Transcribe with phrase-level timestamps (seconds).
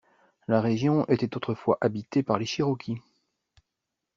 [0.47, 2.99] La région était autrefois habitée par les Cherokees.